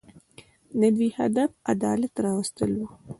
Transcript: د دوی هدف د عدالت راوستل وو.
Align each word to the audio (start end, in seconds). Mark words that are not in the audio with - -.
د 0.79 0.81
دوی 0.95 1.09
هدف 1.19 1.49
د 1.55 1.57
عدالت 1.71 2.13
راوستل 2.25 2.71
وو. 2.77 2.87